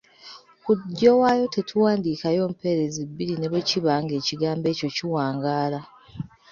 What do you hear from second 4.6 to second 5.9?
ekyo kiwangaala.